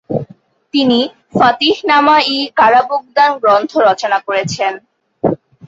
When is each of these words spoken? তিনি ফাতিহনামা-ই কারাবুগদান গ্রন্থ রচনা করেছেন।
তিনি 0.73 0.99
ফাতিহনামা-ই 1.33 2.39
কারাবুগদান 2.59 3.31
গ্রন্থ 3.41 3.71
রচনা 3.87 4.17
করেছেন। 4.27 4.73